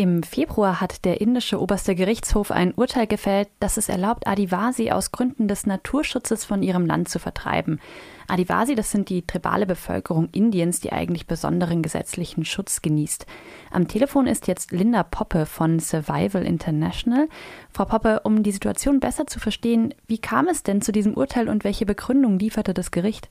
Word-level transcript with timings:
Im 0.00 0.22
Februar 0.22 0.80
hat 0.80 1.04
der 1.04 1.20
indische 1.20 1.60
oberste 1.60 1.94
Gerichtshof 1.94 2.52
ein 2.52 2.72
Urteil 2.72 3.06
gefällt, 3.06 3.50
das 3.60 3.76
es 3.76 3.90
erlaubt, 3.90 4.26
Adivasi 4.26 4.90
aus 4.92 5.12
Gründen 5.12 5.46
des 5.46 5.66
Naturschutzes 5.66 6.46
von 6.46 6.62
ihrem 6.62 6.86
Land 6.86 7.10
zu 7.10 7.18
vertreiben. 7.18 7.80
Adivasi, 8.26 8.74
das 8.74 8.90
sind 8.90 9.10
die 9.10 9.26
tribale 9.26 9.66
Bevölkerung 9.66 10.30
Indiens, 10.32 10.80
die 10.80 10.90
eigentlich 10.90 11.26
besonderen 11.26 11.82
gesetzlichen 11.82 12.46
Schutz 12.46 12.80
genießt. 12.80 13.26
Am 13.72 13.88
Telefon 13.88 14.26
ist 14.26 14.46
jetzt 14.46 14.72
Linda 14.72 15.02
Poppe 15.02 15.44
von 15.44 15.80
Survival 15.80 16.46
International. 16.46 17.28
Frau 17.70 17.84
Poppe, 17.84 18.20
um 18.20 18.42
die 18.42 18.52
Situation 18.52 19.00
besser 19.00 19.26
zu 19.26 19.38
verstehen, 19.38 19.92
wie 20.06 20.16
kam 20.16 20.48
es 20.48 20.62
denn 20.62 20.80
zu 20.80 20.92
diesem 20.92 21.12
Urteil 21.12 21.46
und 21.50 21.62
welche 21.62 21.84
Begründung 21.84 22.38
lieferte 22.38 22.72
das 22.72 22.90
Gericht? 22.90 23.28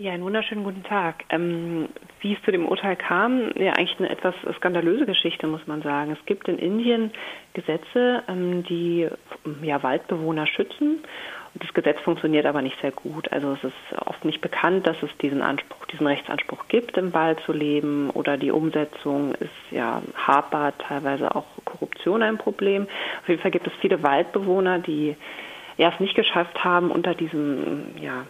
Ja, 0.00 0.12
einen 0.12 0.22
wunderschönen 0.22 0.62
guten 0.62 0.84
Tag. 0.84 1.24
Ähm, 1.28 1.88
wie 2.20 2.32
es 2.32 2.42
zu 2.44 2.52
dem 2.52 2.68
Urteil 2.68 2.94
kam, 2.94 3.50
ja 3.56 3.72
eigentlich 3.72 3.98
eine 3.98 4.10
etwas 4.10 4.32
skandalöse 4.58 5.06
Geschichte, 5.06 5.48
muss 5.48 5.66
man 5.66 5.82
sagen. 5.82 6.12
Es 6.12 6.24
gibt 6.24 6.46
in 6.46 6.56
Indien 6.56 7.10
Gesetze, 7.52 8.22
ähm, 8.28 8.62
die 8.62 9.08
ja, 9.60 9.82
Waldbewohner 9.82 10.46
schützen. 10.46 10.98
Und 11.52 11.64
das 11.64 11.74
Gesetz 11.74 11.98
funktioniert 12.02 12.46
aber 12.46 12.62
nicht 12.62 12.80
sehr 12.80 12.92
gut. 12.92 13.32
Also 13.32 13.54
es 13.54 13.64
ist 13.64 14.06
oft 14.06 14.24
nicht 14.24 14.40
bekannt, 14.40 14.86
dass 14.86 15.02
es 15.02 15.10
diesen 15.18 15.42
Anspruch, 15.42 15.84
diesen 15.86 16.06
Rechtsanspruch 16.06 16.68
gibt, 16.68 16.96
im 16.96 17.12
Wald 17.12 17.40
zu 17.40 17.52
leben. 17.52 18.10
Oder 18.10 18.36
die 18.36 18.52
Umsetzung 18.52 19.34
ist 19.34 19.50
ja 19.72 20.00
hapert, 20.14 20.76
teilweise 20.78 21.34
auch 21.34 21.46
Korruption 21.64 22.22
ein 22.22 22.38
Problem. 22.38 22.86
Auf 23.22 23.28
jeden 23.28 23.42
Fall 23.42 23.50
gibt 23.50 23.66
es 23.66 23.72
viele 23.80 24.00
Waldbewohner, 24.04 24.78
die 24.78 25.16
ja, 25.76 25.88
es 25.92 25.98
nicht 25.98 26.14
geschafft 26.14 26.62
haben, 26.62 26.92
unter 26.92 27.16
diesem 27.16 27.96
ja, 28.00 28.26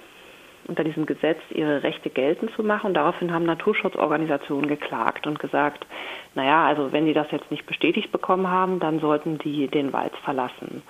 unter 0.67 0.85
diesem 0.85 1.07
Gesetz 1.07 1.39
ihre 1.51 1.83
Rechte 1.83 2.11
geltend 2.11 2.51
zu 2.55 2.63
machen. 2.63 2.95
Daraufhin 2.95 3.33
haben 3.33 3.45
Naturschutzorganisationen 3.45 4.69
geklagt 4.69 5.27
und 5.27 5.39
gesagt, 5.39 5.87
naja, 6.35 6.67
also 6.67 6.93
wenn 6.93 7.07
die 7.07 7.15
das 7.15 7.31
jetzt 7.31 7.51
nicht 7.51 7.67
bestätigt 7.67 8.13
bekommen 8.13 8.49
haben, 8.49 8.81
dann 8.81 9.01
sollten 9.01 9.39
die 9.39 9.69
den 9.69 9.93
Wald 9.93 10.15
verlassen. 10.25 10.83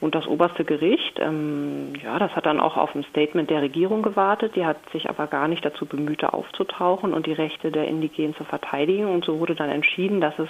Und 0.00 0.14
das 0.14 0.26
oberste 0.26 0.64
Gericht, 0.64 1.18
ähm, 1.20 1.94
ja, 2.02 2.18
das 2.18 2.34
hat 2.36 2.46
dann 2.46 2.60
auch 2.60 2.76
auf 2.76 2.94
ein 2.94 3.04
Statement 3.04 3.50
der 3.50 3.62
Regierung 3.62 4.02
gewartet. 4.02 4.54
Die 4.56 4.66
hat 4.66 4.78
sich 4.92 5.08
aber 5.08 5.26
gar 5.26 5.48
nicht 5.48 5.64
dazu 5.64 5.86
bemüht, 5.86 6.22
aufzutauchen 6.24 7.14
und 7.14 7.26
die 7.26 7.32
Rechte 7.32 7.70
der 7.70 7.88
Indigenen 7.88 8.34
zu 8.34 8.44
verteidigen. 8.44 9.06
Und 9.06 9.24
so 9.24 9.40
wurde 9.40 9.54
dann 9.54 9.70
entschieden, 9.70 10.20
dass 10.20 10.38
es 10.38 10.48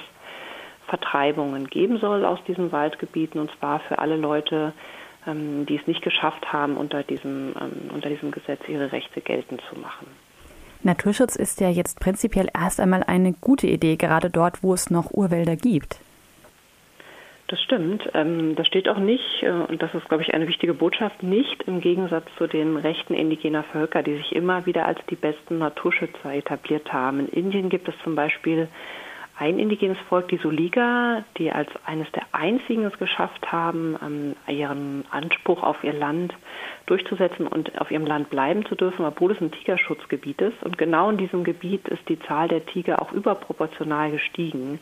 Vertreibungen 0.87 1.67
geben 1.67 1.99
soll 1.99 2.25
aus 2.25 2.39
diesen 2.45 2.73
Waldgebieten 2.73 3.41
und 3.41 3.51
zwar 3.59 3.81
für 3.81 3.99
alle 3.99 4.17
Leute, 4.17 4.73
ähm, 5.27 5.67
die 5.67 5.77
es 5.77 5.87
nicht 5.87 6.03
geschafft 6.03 6.53
haben, 6.53 6.77
unter 6.77 7.03
diesem, 7.03 7.55
ähm, 7.61 7.91
unter 7.93 8.09
diesem 8.09 8.31
Gesetz 8.31 8.61
ihre 8.69 8.93
Rechte 8.93 9.21
geltend 9.21 9.63
zu 9.69 9.79
machen. 9.79 10.07
Naturschutz 10.83 11.37
ist 11.37 11.61
ja 11.61 11.69
jetzt 11.69 12.01
prinzipiell 12.01 12.49
erst 12.55 12.81
einmal 12.81 13.03
eine 13.03 13.33
gute 13.33 13.67
Idee, 13.67 13.97
gerade 13.97 14.31
dort, 14.31 14.63
wo 14.63 14.75
es 14.75 14.91
noch 14.91 15.11
Urwälder 15.11 15.57
gibt. 15.57 15.99
Das 17.49 17.61
stimmt. 17.63 18.09
Ähm, 18.15 18.57
das 18.57 18.67
steht 18.67 18.89
auch 18.89 18.99
nicht, 18.99 19.43
äh, 19.43 19.51
und 19.51 19.81
das 19.81 19.95
ist, 19.95 20.09
glaube 20.09 20.23
ich, 20.23 20.35
eine 20.35 20.49
wichtige 20.49 20.75
Botschaft, 20.75 21.23
nicht 21.23 21.63
im 21.65 21.81
Gegensatz 21.81 22.25
zu 22.39 22.47
den 22.47 22.77
Rechten 22.77 23.15
indigener 23.15 23.63
Völker, 23.63 24.03
die 24.03 24.17
sich 24.17 24.35
immer 24.35 24.67
wieder 24.67 24.87
als 24.87 24.99
die 25.09 25.17
besten 25.17 25.59
Naturschützer 25.59 26.35
etabliert 26.35 26.93
haben. 26.93 27.21
In 27.21 27.29
Indien 27.29 27.69
gibt 27.69 27.89
es 27.89 27.95
zum 28.03 28.17
Beispiel 28.17 28.69
ein 29.39 29.59
indigenes 29.59 29.99
Volk, 30.09 30.29
die 30.29 30.39
Soliga, 30.39 31.23
die 31.37 31.53
als 31.53 31.69
eines 31.85 32.11
der 32.13 32.23
einzigen 32.33 32.85
es 32.85 32.99
geschafft 32.99 33.53
haben, 33.53 33.97
ähm, 34.03 34.37
ihren 34.49 35.05
Anspruch 35.11 35.63
auf 35.63 35.85
ihr 35.85 35.93
Land 35.93 36.35
durchzusetzen 36.87 37.47
und 37.47 37.79
auf 37.79 37.91
ihrem 37.91 38.07
Land 38.07 38.31
bleiben 38.31 38.65
zu 38.65 38.75
dürfen, 38.75 39.05
obwohl 39.05 39.33
es 39.33 39.41
ein 39.41 39.51
Tigerschutzgebiet 39.51 40.41
ist. 40.41 40.63
Und 40.63 40.79
genau 40.79 41.11
in 41.11 41.19
diesem 41.19 41.45
Gebiet 41.45 41.87
ist 41.89 42.09
die 42.09 42.19
Zahl 42.21 42.49
der 42.49 42.65
Tiger 42.65 43.03
auch 43.03 43.13
überproportional 43.13 44.11
gestiegen. 44.11 44.79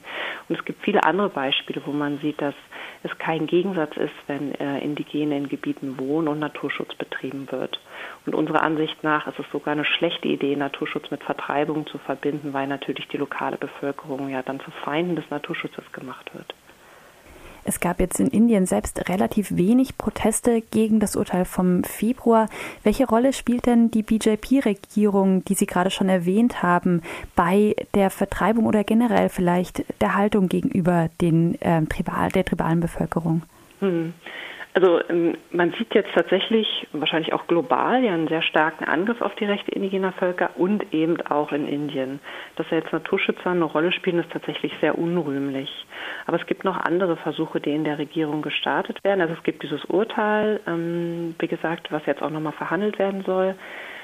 Und 0.48 0.58
es 0.58 0.64
gibt 0.64 0.82
viele 0.82 1.02
andere 1.02 1.30
Beispiele, 1.30 1.82
wo 1.84 1.92
man 1.92 2.18
sieht, 2.18 2.40
dass 2.40 2.54
es 3.02 3.16
kein 3.18 3.46
Gegensatz 3.46 3.96
ist, 3.96 4.14
wenn 4.28 4.54
äh, 4.54 4.78
Indigene 4.78 5.36
in 5.36 5.48
Gebieten 5.48 5.98
wohnen 5.98 6.28
und 6.28 6.38
Naturschutz 6.38 6.94
betrieben 6.94 7.50
wird. 7.50 7.80
Und 8.26 8.34
unserer 8.34 8.62
Ansicht 8.62 9.02
nach 9.02 9.26
ist 9.26 9.38
es 9.38 9.46
sogar 9.52 9.72
eine 9.72 9.84
schlechte 9.84 10.28
Idee, 10.28 10.56
Naturschutz 10.56 11.10
mit 11.10 11.22
Vertreibung 11.22 11.86
zu 11.86 11.98
verbinden, 11.98 12.52
weil 12.52 12.66
natürlich 12.66 13.08
die 13.08 13.18
lokale 13.18 13.56
Bevölkerung 13.56 14.28
ja 14.28 14.42
dann 14.42 14.60
zu 14.60 14.70
Feinden 14.70 15.16
des 15.16 15.28
Naturschutzes 15.30 15.92
gemacht 15.92 16.32
wird. 16.34 16.54
Es 17.64 17.80
gab 17.80 17.98
jetzt 17.98 18.20
in 18.20 18.28
Indien 18.28 18.66
selbst 18.66 19.08
relativ 19.08 19.56
wenig 19.56 19.96
Proteste 19.96 20.60
gegen 20.60 21.00
das 21.00 21.16
Urteil 21.16 21.46
vom 21.46 21.82
Februar. 21.82 22.48
Welche 22.82 23.06
Rolle 23.06 23.32
spielt 23.32 23.66
denn 23.66 23.90
die 23.90 24.02
BJP-Regierung, 24.02 25.44
die 25.46 25.54
Sie 25.54 25.66
gerade 25.66 25.90
schon 25.90 26.10
erwähnt 26.10 26.62
haben, 26.62 27.02
bei 27.34 27.74
der 27.94 28.10
Vertreibung 28.10 28.66
oder 28.66 28.84
generell 28.84 29.30
vielleicht 29.30 29.84
der 30.02 30.14
Haltung 30.14 30.48
gegenüber 30.48 31.08
den, 31.22 31.60
äh, 31.62 31.82
Tribal, 31.86 32.30
der 32.30 32.44
tribalen 32.44 32.80
Bevölkerung? 32.80 33.42
Hm. 33.80 34.12
Also 34.76 35.00
ähm, 35.08 35.36
man 35.52 35.72
sieht 35.78 35.94
jetzt 35.94 36.12
tatsächlich, 36.14 36.66
wahrscheinlich 36.92 37.32
auch 37.32 37.46
global, 37.46 38.02
ja 38.02 38.12
einen 38.12 38.26
sehr 38.26 38.42
starken 38.42 38.84
Angriff 38.84 39.20
auf 39.22 39.32
die 39.36 39.44
Rechte 39.44 39.70
indigener 39.70 40.12
Völker 40.12 40.50
und 40.56 40.92
eben 40.92 41.20
auch 41.28 41.52
in 41.52 41.68
Indien. 41.68 42.18
Dass 42.56 42.66
da 42.68 42.76
jetzt 42.76 42.92
Naturschützer 42.92 43.50
eine 43.50 43.64
Rolle 43.64 43.92
spielen, 43.92 44.18
ist 44.18 44.32
tatsächlich 44.32 44.72
sehr 44.80 44.98
unrühmlich. 44.98 45.70
Aber 46.26 46.40
es 46.40 46.46
gibt 46.46 46.64
noch 46.64 46.76
andere 46.76 47.16
Versuche, 47.16 47.60
die 47.60 47.72
in 47.72 47.84
der 47.84 47.98
Regierung 47.98 48.42
gestartet 48.42 48.98
werden. 49.04 49.20
Also 49.20 49.34
es 49.34 49.42
gibt 49.44 49.62
dieses 49.62 49.84
Urteil, 49.84 50.58
ähm, 50.66 51.36
wie 51.38 51.48
gesagt, 51.48 51.92
was 51.92 52.04
jetzt 52.06 52.20
auch 52.20 52.30
nochmal 52.30 52.52
verhandelt 52.52 52.98
werden 52.98 53.22
soll. 53.24 53.54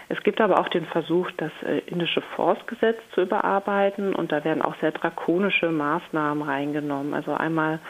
Es 0.08 0.22
gibt 0.22 0.40
aber 0.40 0.60
auch 0.60 0.68
den 0.68 0.86
Versuch, 0.86 1.30
das 1.36 1.52
äh, 1.64 1.78
indische 1.86 2.20
Forstgesetz 2.36 2.98
zu 3.14 3.22
überarbeiten 3.22 4.14
und 4.14 4.30
da 4.30 4.44
werden 4.44 4.62
auch 4.62 4.74
sehr 4.80 4.92
drakonische 4.92 5.70
Maßnahmen 5.70 6.44
reingenommen. 6.44 7.12
Also 7.12 7.32
einmal 7.32 7.80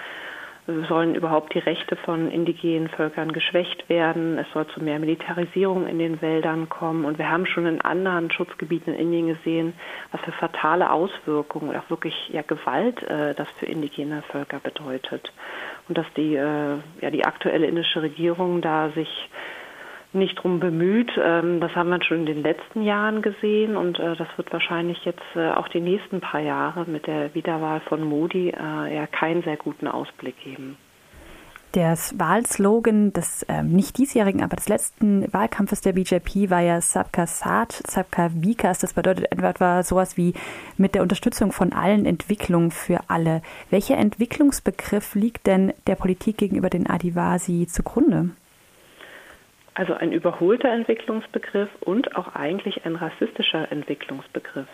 sollen 0.88 1.14
überhaupt 1.14 1.54
die 1.54 1.58
Rechte 1.58 1.96
von 1.96 2.30
indigenen 2.30 2.88
Völkern 2.88 3.32
geschwächt 3.32 3.88
werden. 3.88 4.38
Es 4.38 4.46
soll 4.52 4.66
zu 4.68 4.82
mehr 4.82 4.98
Militarisierung 4.98 5.86
in 5.86 5.98
den 5.98 6.20
Wäldern 6.22 6.68
kommen. 6.68 7.04
Und 7.04 7.18
wir 7.18 7.30
haben 7.30 7.46
schon 7.46 7.66
in 7.66 7.80
anderen 7.80 8.30
Schutzgebieten 8.30 8.94
in 8.94 9.12
Indien 9.12 9.26
gesehen, 9.28 9.72
was 10.12 10.20
für 10.20 10.32
fatale 10.32 10.90
Auswirkungen 10.90 11.76
auch 11.76 11.88
wirklich 11.90 12.14
ja, 12.28 12.42
Gewalt 12.42 13.02
äh, 13.02 13.34
das 13.34 13.48
für 13.58 13.66
indigene 13.66 14.22
Völker 14.30 14.60
bedeutet. 14.60 15.32
Und 15.88 15.98
dass 15.98 16.06
die, 16.16 16.36
äh, 16.36 16.76
ja, 17.00 17.10
die 17.10 17.24
aktuelle 17.24 17.66
indische 17.66 18.02
Regierung 18.02 18.60
da 18.60 18.90
sich 18.90 19.08
nicht 20.12 20.36
drum 20.36 20.60
bemüht. 20.60 21.10
Ähm, 21.22 21.60
das 21.60 21.74
haben 21.74 21.90
wir 21.90 22.02
schon 22.02 22.18
in 22.18 22.26
den 22.26 22.42
letzten 22.42 22.82
Jahren 22.82 23.22
gesehen 23.22 23.76
und 23.76 23.98
äh, 23.98 24.16
das 24.16 24.28
wird 24.36 24.52
wahrscheinlich 24.52 25.04
jetzt 25.04 25.22
äh, 25.36 25.50
auch 25.50 25.68
die 25.68 25.80
nächsten 25.80 26.20
paar 26.20 26.40
Jahre 26.40 26.84
mit 26.86 27.06
der 27.06 27.34
Wiederwahl 27.34 27.80
von 27.80 28.02
Modi 28.02 28.50
äh, 28.50 28.94
ja 28.94 29.06
keinen 29.06 29.42
sehr 29.42 29.56
guten 29.56 29.86
Ausblick 29.86 30.38
geben. 30.42 30.76
Der 31.74 31.96
Wahlslogan 32.14 33.12
des 33.12 33.44
äh, 33.44 33.62
nicht 33.62 33.96
diesjährigen, 33.96 34.42
aber 34.42 34.56
des 34.56 34.68
letzten 34.68 35.32
Wahlkampfes 35.32 35.80
der 35.80 35.92
BJP 35.92 36.50
war 36.50 36.60
ja 36.60 36.80
Sabka 36.80 37.28
Saath, 37.28 37.80
Sabka 37.86 38.30
Vikas. 38.34 38.80
Das 38.80 38.94
bedeutet 38.94 39.30
etwa 39.30 39.84
sowas 39.84 40.16
wie 40.16 40.34
mit 40.78 40.96
der 40.96 41.02
Unterstützung 41.02 41.52
von 41.52 41.72
allen 41.72 42.06
Entwicklung 42.06 42.72
für 42.72 42.98
alle. 43.06 43.40
Welcher 43.70 43.98
Entwicklungsbegriff 43.98 45.14
liegt 45.14 45.46
denn 45.46 45.72
der 45.86 45.94
Politik 45.94 46.38
gegenüber 46.38 46.70
den 46.70 46.90
Adivasi 46.90 47.68
zugrunde? 47.68 48.30
Also 49.80 49.94
ein 49.94 50.12
überholter 50.12 50.68
Entwicklungsbegriff 50.68 51.70
und 51.80 52.14
auch 52.14 52.34
eigentlich 52.34 52.84
ein 52.84 52.96
rassistischer 52.96 53.72
Entwicklungsbegriff. 53.72 54.68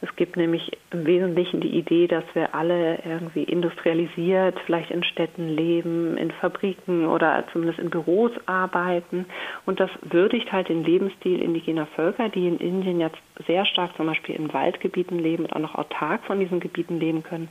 Es 0.00 0.16
gibt 0.16 0.38
nämlich 0.38 0.78
im 0.92 1.04
Wesentlichen 1.04 1.60
die 1.60 1.76
Idee, 1.76 2.06
dass 2.06 2.24
wir 2.32 2.54
alle 2.54 3.00
irgendwie 3.04 3.42
industrialisiert, 3.42 4.58
vielleicht 4.64 4.90
in 4.90 5.04
Städten 5.04 5.50
leben, 5.50 6.16
in 6.16 6.30
Fabriken 6.30 7.04
oder 7.04 7.44
zumindest 7.52 7.80
in 7.80 7.90
Büros 7.90 8.30
arbeiten. 8.46 9.26
Und 9.66 9.78
das 9.78 9.90
würdigt 10.00 10.50
halt 10.52 10.70
den 10.70 10.84
Lebensstil 10.84 11.42
indigener 11.42 11.84
Völker, 11.88 12.30
die 12.30 12.48
in 12.48 12.56
Indien 12.56 12.98
jetzt 12.98 13.20
sehr 13.46 13.66
stark 13.66 13.94
zum 13.98 14.06
Beispiel 14.06 14.36
in 14.36 14.54
Waldgebieten 14.54 15.18
leben 15.18 15.44
und 15.44 15.52
auch 15.52 15.60
noch 15.60 15.74
autark 15.74 16.24
von 16.24 16.40
diesen 16.40 16.60
Gebieten 16.60 16.98
leben 16.98 17.22
können, 17.22 17.48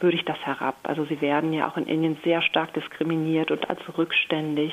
würdigt 0.00 0.28
das 0.28 0.44
herab. 0.44 0.74
Also 0.82 1.04
sie 1.04 1.20
werden 1.20 1.52
ja 1.52 1.68
auch 1.68 1.76
in 1.76 1.86
Indien 1.86 2.16
sehr 2.24 2.42
stark 2.42 2.74
diskriminiert 2.74 3.52
und 3.52 3.70
als 3.70 3.78
rückständig 3.96 4.72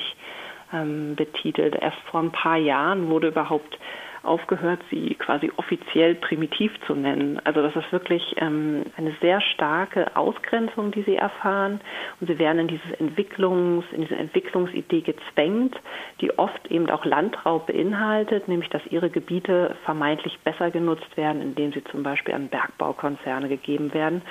betitelt. 0.70 1.74
Erst 1.76 1.98
vor 2.10 2.20
ein 2.20 2.32
paar 2.32 2.56
Jahren 2.56 3.08
wurde 3.08 3.28
überhaupt 3.28 3.78
aufgehört, 4.26 4.80
sie 4.90 5.14
quasi 5.14 5.52
offiziell 5.56 6.16
primitiv 6.16 6.72
zu 6.86 6.94
nennen. 6.94 7.40
Also 7.44 7.62
das 7.62 7.74
ist 7.76 7.92
wirklich 7.92 8.34
ähm, 8.38 8.84
eine 8.96 9.14
sehr 9.20 9.40
starke 9.40 10.16
Ausgrenzung, 10.16 10.90
die 10.90 11.02
sie 11.02 11.16
erfahren. 11.16 11.80
Und 12.20 12.26
sie 12.26 12.38
werden 12.38 12.58
in 12.60 12.68
dieses 12.68 12.90
Entwicklungs, 12.98 13.84
in 13.92 14.02
diese 14.02 14.16
Entwicklungsidee 14.16 15.02
gezwängt, 15.02 15.76
die 16.20 16.36
oft 16.38 16.66
eben 16.70 16.90
auch 16.90 17.04
Landraub 17.04 17.66
beinhaltet, 17.66 18.48
nämlich 18.48 18.70
dass 18.70 18.84
ihre 18.86 19.10
Gebiete 19.10 19.76
vermeintlich 19.84 20.38
besser 20.44 20.70
genutzt 20.70 21.16
werden, 21.16 21.40
indem 21.40 21.72
sie 21.72 21.84
zum 21.84 22.02
Beispiel 22.02 22.34
an 22.34 22.48
Bergbaukonzerne 22.48 23.48
gegeben 23.48 23.94
werden 23.94 24.22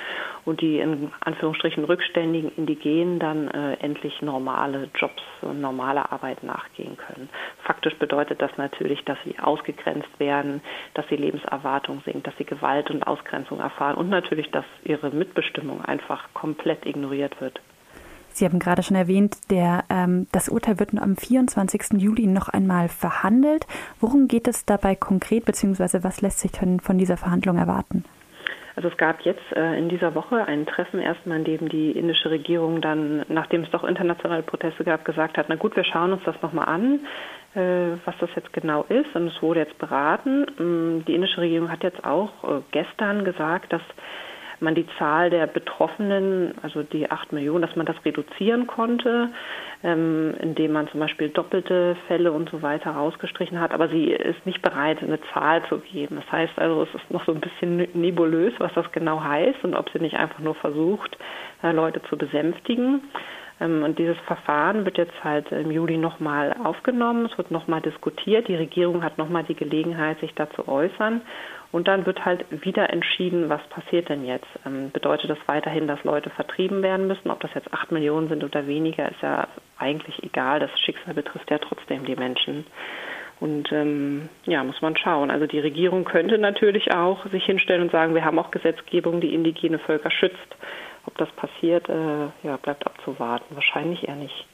und 0.44 0.60
die 0.60 0.78
in 0.78 1.10
Anführungsstrichen 1.20 1.84
rückständigen 1.84 2.52
Indigenen 2.56 3.18
dann 3.18 3.48
äh, 3.48 3.74
endlich 3.80 4.20
normale 4.20 4.88
Jobs 4.94 5.22
und 5.42 5.60
normale 5.60 6.12
Arbeit 6.12 6.42
nachgehen 6.42 6.96
können. 6.96 7.28
Faktisch 7.64 7.94
bedeutet 7.96 8.42
das 8.42 8.50
natürlich, 8.56 9.04
dass 9.04 9.18
sie 9.24 9.38
ausgegrenzt 9.38 9.85
ausgegrenzt 9.86 10.18
werden, 10.18 10.60
dass 10.94 11.06
die 11.08 11.16
Lebenserwartung 11.16 12.02
sinkt, 12.04 12.26
dass 12.26 12.36
sie 12.38 12.44
Gewalt 12.44 12.90
und 12.90 13.06
Ausgrenzung 13.06 13.60
erfahren 13.60 13.96
und 13.96 14.08
natürlich, 14.08 14.50
dass 14.50 14.64
ihre 14.84 15.10
Mitbestimmung 15.10 15.84
einfach 15.84 16.28
komplett 16.34 16.86
ignoriert 16.86 17.40
wird. 17.40 17.60
Sie 18.32 18.44
haben 18.44 18.58
gerade 18.58 18.82
schon 18.82 18.96
erwähnt, 18.96 19.50
der, 19.50 19.84
ähm, 19.88 20.26
das 20.30 20.50
Urteil 20.50 20.78
wird 20.78 20.90
am 20.98 21.16
24. 21.16 21.98
Juli 21.98 22.26
noch 22.26 22.50
einmal 22.50 22.88
verhandelt. 22.88 23.66
Worum 23.98 24.28
geht 24.28 24.46
es 24.46 24.66
dabei 24.66 24.94
konkret, 24.94 25.46
beziehungsweise 25.46 26.04
was 26.04 26.20
lässt 26.20 26.40
sich 26.40 26.50
von 26.52 26.98
dieser 26.98 27.16
Verhandlung 27.16 27.56
erwarten? 27.56 28.04
Also 28.76 28.88
es 28.88 28.96
gab 28.98 29.22
jetzt 29.22 29.52
äh, 29.56 29.78
in 29.78 29.88
dieser 29.88 30.14
Woche 30.14 30.44
ein 30.44 30.66
Treffen 30.66 31.00
erstmal, 31.00 31.38
in 31.38 31.44
dem 31.44 31.68
die 31.70 31.92
indische 31.92 32.30
Regierung 32.30 32.82
dann, 32.82 33.24
nachdem 33.28 33.62
es 33.62 33.70
doch 33.70 33.84
internationale 33.84 34.42
Proteste 34.42 34.84
gab, 34.84 35.06
gesagt 35.06 35.38
hat, 35.38 35.46
na 35.48 35.54
gut, 35.54 35.74
wir 35.76 35.84
schauen 35.84 36.12
uns 36.12 36.22
das 36.24 36.40
nochmal 36.42 36.66
an, 36.68 37.00
äh, 37.54 37.96
was 38.04 38.14
das 38.20 38.28
jetzt 38.36 38.52
genau 38.52 38.84
ist. 38.90 39.16
Und 39.16 39.28
es 39.28 39.42
wurde 39.42 39.60
jetzt 39.60 39.78
beraten. 39.78 40.46
Ähm, 40.60 41.04
die 41.08 41.14
indische 41.14 41.40
Regierung 41.40 41.70
hat 41.70 41.84
jetzt 41.84 42.04
auch 42.04 42.44
äh, 42.44 42.60
gestern 42.70 43.24
gesagt, 43.24 43.72
dass 43.72 43.82
man 44.60 44.74
die 44.74 44.86
Zahl 44.98 45.30
der 45.30 45.46
Betroffenen, 45.46 46.54
also 46.62 46.82
die 46.82 47.10
acht 47.10 47.32
Millionen, 47.32 47.62
dass 47.62 47.76
man 47.76 47.86
das 47.86 47.96
reduzieren 48.04 48.66
konnte, 48.66 49.30
ähm, 49.82 50.34
indem 50.40 50.72
man 50.72 50.88
zum 50.88 51.00
Beispiel 51.00 51.28
doppelte 51.28 51.96
Fälle 52.06 52.32
und 52.32 52.50
so 52.50 52.62
weiter 52.62 52.90
rausgestrichen 52.90 53.60
hat. 53.60 53.72
Aber 53.72 53.88
sie 53.88 54.12
ist 54.12 54.44
nicht 54.46 54.62
bereit, 54.62 55.02
eine 55.02 55.20
Zahl 55.32 55.62
zu 55.68 55.78
geben. 55.78 56.16
Das 56.16 56.32
heißt 56.32 56.58
also, 56.58 56.82
es 56.82 56.94
ist 56.94 57.10
noch 57.10 57.24
so 57.26 57.32
ein 57.32 57.40
bisschen 57.40 57.88
nebulös, 57.94 58.54
was 58.58 58.72
das 58.74 58.90
genau 58.92 59.22
heißt 59.22 59.64
und 59.64 59.74
ob 59.74 59.90
sie 59.90 59.98
nicht 59.98 60.16
einfach 60.16 60.40
nur 60.40 60.54
versucht, 60.54 61.16
äh, 61.62 61.72
Leute 61.72 62.02
zu 62.08 62.16
besänftigen. 62.16 63.02
Ähm, 63.60 63.82
und 63.82 63.98
dieses 63.98 64.18
Verfahren 64.26 64.84
wird 64.84 64.98
jetzt 64.98 65.24
halt 65.24 65.50
im 65.52 65.70
Juli 65.70 65.96
nochmal 65.96 66.54
aufgenommen, 66.62 67.26
es 67.30 67.36
wird 67.38 67.50
nochmal 67.50 67.80
diskutiert, 67.80 68.48
die 68.48 68.56
Regierung 68.56 69.02
hat 69.02 69.18
nochmal 69.18 69.44
die 69.44 69.54
Gelegenheit, 69.54 70.20
sich 70.20 70.34
dazu 70.34 70.68
äußern. 70.68 71.22
Und 71.72 71.88
dann 71.88 72.06
wird 72.06 72.24
halt 72.24 72.46
wieder 72.64 72.90
entschieden, 72.90 73.48
was 73.48 73.60
passiert 73.68 74.08
denn 74.08 74.24
jetzt. 74.24 74.46
Ähm, 74.64 74.90
bedeutet 74.92 75.30
das 75.30 75.38
weiterhin, 75.46 75.88
dass 75.88 76.02
Leute 76.04 76.30
vertrieben 76.30 76.82
werden 76.82 77.06
müssen? 77.06 77.30
Ob 77.30 77.40
das 77.40 77.52
jetzt 77.54 77.72
acht 77.74 77.90
Millionen 77.90 78.28
sind 78.28 78.44
oder 78.44 78.66
weniger, 78.66 79.10
ist 79.10 79.20
ja 79.20 79.48
eigentlich 79.78 80.22
egal. 80.22 80.60
Das 80.60 80.70
Schicksal 80.80 81.14
betrifft 81.14 81.50
ja 81.50 81.58
trotzdem 81.58 82.04
die 82.04 82.16
Menschen. 82.16 82.64
Und 83.40 83.70
ähm, 83.72 84.28
ja, 84.46 84.64
muss 84.64 84.80
man 84.80 84.96
schauen. 84.96 85.30
Also 85.30 85.46
die 85.46 85.60
Regierung 85.60 86.04
könnte 86.04 86.38
natürlich 86.38 86.94
auch 86.94 87.26
sich 87.26 87.44
hinstellen 87.44 87.82
und 87.82 87.92
sagen, 87.92 88.14
wir 88.14 88.24
haben 88.24 88.38
auch 88.38 88.50
Gesetzgebung, 88.50 89.20
die 89.20 89.34
indigene 89.34 89.78
Völker 89.78 90.10
schützt. 90.10 90.56
Ob 91.06 91.16
das 91.18 91.30
passiert, 91.30 91.88
äh, 91.88 92.26
ja, 92.42 92.56
bleibt 92.56 92.86
abzuwarten. 92.86 93.54
Wahrscheinlich 93.54 94.08
eher 94.08 94.16
nicht. 94.16 94.46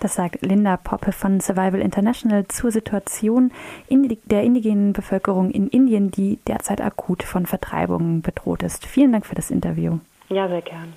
Das 0.00 0.16
sagt 0.16 0.44
Linda 0.44 0.76
Poppe 0.76 1.12
von 1.12 1.38
Survival 1.38 1.80
International 1.80 2.46
zur 2.48 2.72
Situation 2.72 3.52
der 3.88 4.42
indigenen 4.42 4.92
Bevölkerung 4.92 5.50
in 5.50 5.68
Indien, 5.68 6.10
die 6.10 6.40
derzeit 6.48 6.80
akut 6.80 7.22
von 7.22 7.46
Vertreibungen 7.46 8.20
bedroht 8.20 8.64
ist. 8.64 8.84
Vielen 8.84 9.12
Dank 9.12 9.26
für 9.26 9.36
das 9.36 9.50
Interview. 9.50 9.98
Ja, 10.28 10.48
sehr 10.48 10.62
gern. 10.62 10.94